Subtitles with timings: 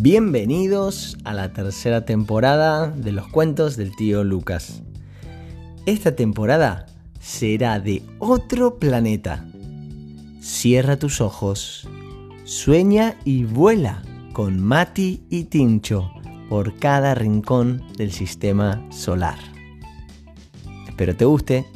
[0.00, 4.84] Bienvenidos a la tercera temporada de los cuentos del tío Lucas.
[5.86, 6.86] Esta temporada
[7.18, 9.44] será de otro planeta.
[10.40, 11.88] Cierra tus ojos,
[12.44, 16.12] sueña y vuela con Mati y Tincho
[16.48, 19.40] por cada rincón del sistema solar.
[20.86, 21.66] Espero te guste.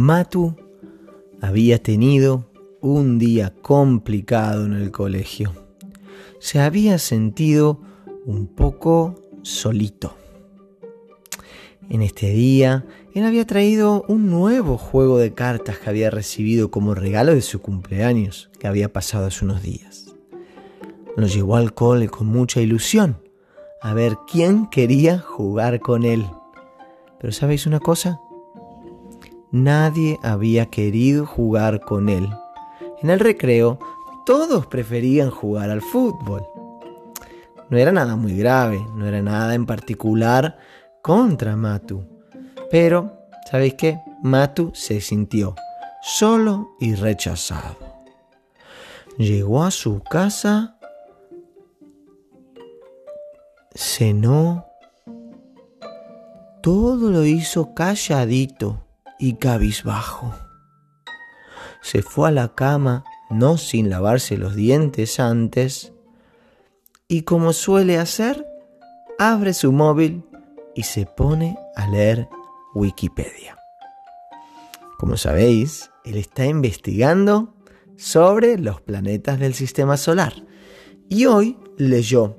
[0.00, 0.56] Matu
[1.42, 2.46] había tenido
[2.80, 5.52] un día complicado en el colegio.
[6.38, 7.80] Se había sentido
[8.24, 10.16] un poco solito.
[11.90, 16.94] En este día, él había traído un nuevo juego de cartas que había recibido como
[16.94, 20.14] regalo de su cumpleaños, que había pasado hace unos días.
[21.16, 23.18] Lo llevó al cole con mucha ilusión,
[23.82, 26.24] a ver quién quería jugar con él.
[27.18, 28.18] Pero ¿sabéis una cosa?
[29.52, 32.28] Nadie había querido jugar con él.
[33.02, 33.80] En el recreo,
[34.24, 36.46] todos preferían jugar al fútbol.
[37.68, 40.56] No era nada muy grave, no era nada en particular
[41.02, 42.04] contra Matu.
[42.70, 43.98] Pero, ¿sabéis qué?
[44.22, 45.56] Matu se sintió
[46.00, 47.76] solo y rechazado.
[49.18, 50.78] Llegó a su casa,
[53.74, 54.66] cenó,
[56.62, 58.84] todo lo hizo calladito
[59.20, 60.34] y cabizbajo.
[61.82, 65.92] Se fue a la cama, no sin lavarse los dientes antes,
[67.06, 68.46] y como suele hacer,
[69.18, 70.24] abre su móvil
[70.74, 72.28] y se pone a leer
[72.74, 73.56] Wikipedia.
[74.98, 77.54] Como sabéis, él está investigando
[77.96, 80.32] sobre los planetas del sistema solar
[81.08, 82.36] y hoy leyó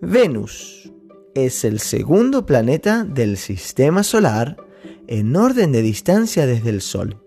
[0.00, 0.92] Venus
[1.34, 4.56] es el segundo planeta del sistema solar
[5.08, 7.20] en orden de distancia desde el Sol.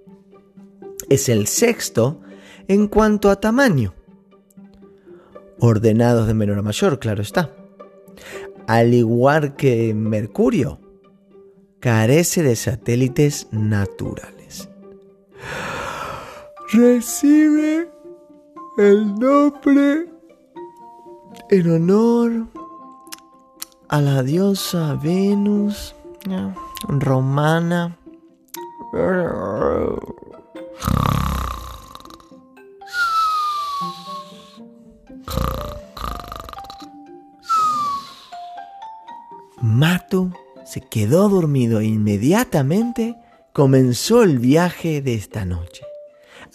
[1.09, 2.21] Es el sexto
[2.67, 3.93] en cuanto a tamaño.
[5.59, 7.53] Ordenados de menor a mayor, claro está.
[8.67, 10.79] Al igual que Mercurio,
[11.79, 14.69] carece de satélites naturales.
[16.71, 17.89] Recibe
[18.77, 20.07] el nombre
[21.49, 22.47] en honor
[23.89, 25.93] a la diosa Venus
[26.87, 27.97] romana.
[39.61, 40.33] Matu
[40.65, 43.15] se quedó dormido e inmediatamente
[43.53, 45.83] comenzó el viaje de esta noche.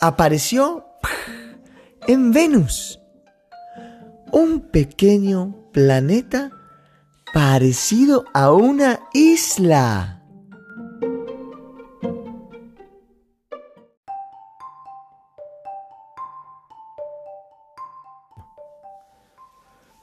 [0.01, 0.87] Apareció
[2.07, 3.01] en Venus,
[4.33, 6.51] un pequeño planeta
[7.33, 10.16] parecido a una isla.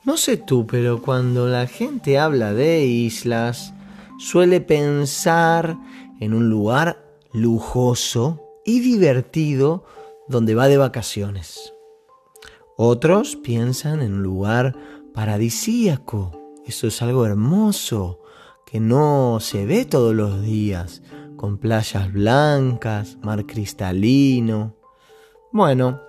[0.06, 3.74] No sé tú, pero cuando la gente habla de islas,
[4.20, 5.78] suele pensar
[6.20, 9.86] en un lugar lujoso y divertido
[10.28, 11.74] donde va de vacaciones.
[12.76, 14.76] Otros piensan en un lugar
[15.14, 18.22] paradisíaco eso es algo hermoso
[18.66, 21.02] que no se ve todos los días,
[21.36, 24.74] con playas blancas, mar cristalino.
[25.52, 26.00] Bueno,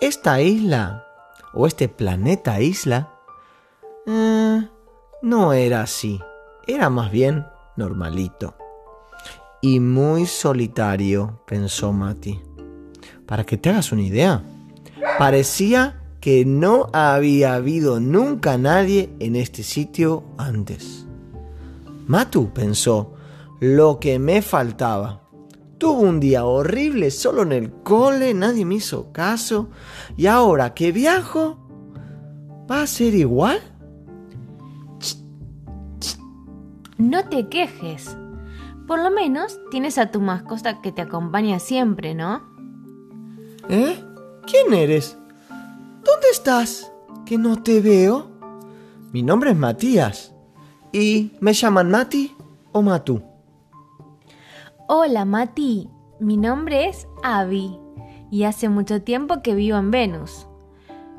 [0.00, 1.06] esta isla,
[1.52, 3.14] o este planeta isla,
[4.06, 4.68] eh,
[5.22, 6.20] no era así,
[6.66, 7.44] era más bien
[7.76, 8.54] normalito.
[9.60, 12.40] Y muy solitario, pensó Mati.
[13.26, 14.42] Para que te hagas una idea,
[15.18, 21.06] parecía que no había habido nunca nadie en este sitio antes.
[22.06, 23.14] Matu pensó,
[23.60, 25.27] lo que me faltaba.
[25.78, 29.70] Tuve un día horrible solo en el cole, nadie me hizo caso,
[30.16, 31.56] y ahora que viajo,
[32.68, 33.60] ¿va a ser igual?
[36.96, 38.16] No te quejes.
[38.88, 42.42] Por lo menos tienes a tu mascota que te acompaña siempre, ¿no?
[43.68, 44.02] ¿Eh?
[44.46, 45.16] ¿Quién eres?
[45.48, 46.90] ¿Dónde estás?
[47.24, 48.26] Que no te veo.
[49.12, 50.34] Mi nombre es Matías.
[50.92, 52.34] ¿Y me llaman Mati
[52.72, 53.22] o Matu?
[54.90, 57.78] Hola Mati, mi nombre es Avi
[58.30, 60.48] y hace mucho tiempo que vivo en Venus.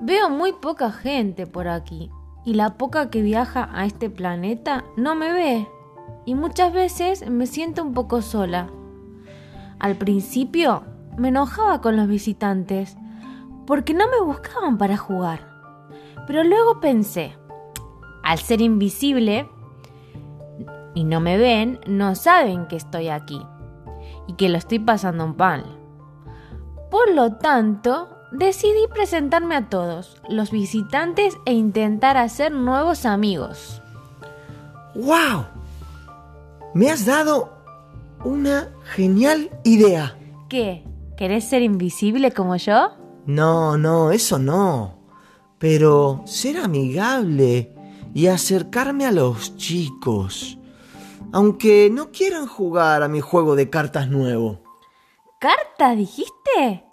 [0.01, 2.09] Veo muy poca gente por aquí
[2.43, 5.67] y la poca que viaja a este planeta no me ve
[6.25, 8.71] y muchas veces me siento un poco sola.
[9.77, 10.81] Al principio
[11.15, 12.97] me enojaba con los visitantes
[13.67, 15.47] porque no me buscaban para jugar.
[16.25, 17.37] Pero luego pensé,
[18.23, 19.47] al ser invisible
[20.95, 23.39] y no me ven, no saben que estoy aquí
[24.27, 25.63] y que lo estoy pasando un pan.
[26.91, 33.81] Por lo tanto, decidí presentarme a todos los visitantes e intentar hacer nuevos amigos.
[34.95, 35.45] ¡Wow!
[36.73, 37.51] Me has dado
[38.23, 40.17] una genial idea.
[40.49, 40.83] ¿Qué?
[41.17, 42.91] ¿Querés ser invisible como yo?
[43.25, 44.99] No, no, eso no.
[45.57, 47.75] Pero ser amigable
[48.13, 50.58] y acercarme a los chicos.
[51.31, 54.61] Aunque no quieran jugar a mi juego de cartas nuevo.
[55.39, 56.85] ¿Cartas dijiste?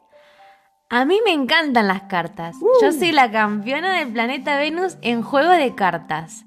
[0.89, 2.57] A mí me encantan las cartas.
[2.81, 6.45] Yo soy la campeona del planeta Venus en juego de cartas.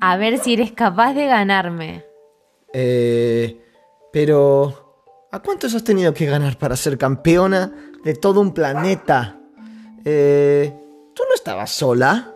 [0.00, 2.04] A ver si eres capaz de ganarme.
[2.72, 3.60] Eh,
[4.12, 4.86] pero...
[5.32, 7.72] ¿A cuántos has tenido que ganar para ser campeona
[8.02, 9.38] de todo un planeta?
[10.04, 10.74] Eh,
[11.14, 12.34] ¿Tú no estabas sola?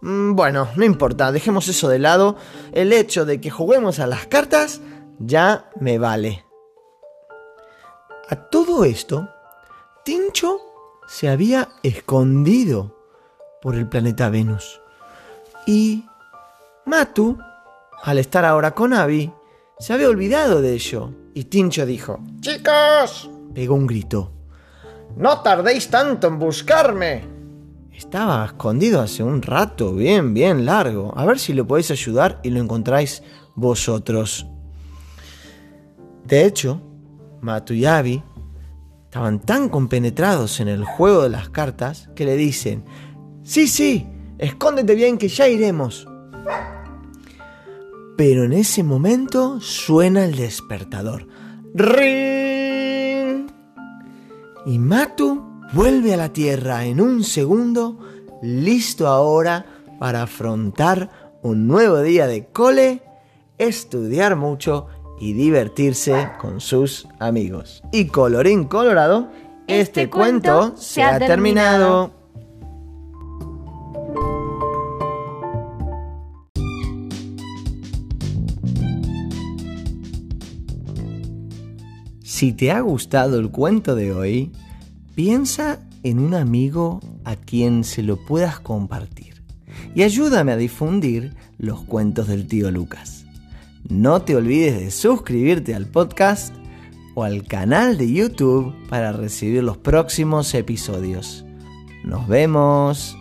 [0.00, 2.36] Mm, Bueno, no importa, dejemos eso de lado.
[2.72, 4.80] El hecho de que juguemos a las cartas
[5.18, 6.44] ya me vale.
[8.28, 9.28] A todo esto,
[10.04, 10.58] Tincho
[11.08, 12.96] se había escondido
[13.60, 14.80] por el planeta Venus.
[15.66, 16.04] Y
[16.86, 17.38] Matu,
[18.02, 19.32] al estar ahora con Abby,
[19.78, 21.10] se había olvidado de ello.
[21.34, 23.28] Y Tincho dijo, ¡Chicos!
[23.54, 24.30] Pegó un grito.
[25.16, 27.24] ¡No tardéis tanto en buscarme!
[28.00, 31.12] Estaba escondido hace un rato, bien, bien largo.
[31.18, 33.22] A ver si lo podéis ayudar y lo encontráis
[33.54, 34.46] vosotros.
[36.24, 36.80] De hecho,
[37.42, 38.22] Matu y Abby
[39.04, 42.86] estaban tan compenetrados en el juego de las cartas que le dicen,
[43.42, 44.08] sí, sí,
[44.38, 46.08] escóndete bien que ya iremos.
[48.16, 51.28] Pero en ese momento suena el despertador.
[51.74, 53.50] ¡Ring!
[54.64, 57.98] Y Matu vuelve a la Tierra en un segundo,
[58.42, 59.66] listo ahora
[59.98, 63.02] para afrontar un nuevo día de cole,
[63.58, 64.86] estudiar mucho
[65.20, 67.82] y divertirse con sus amigos.
[67.92, 69.28] Y colorín colorado,
[69.66, 72.18] este, Este cuento, cuento se ha terminado.
[82.22, 84.52] Si te ha gustado el cuento de hoy,
[85.14, 89.30] piensa en un amigo a quien se lo puedas compartir
[89.94, 93.26] y ayúdame a difundir los cuentos del tío Lucas.
[93.88, 96.54] No te olvides de suscribirte al podcast
[97.14, 101.44] o al canal de YouTube para recibir los próximos episodios.
[102.04, 103.19] Nos vemos.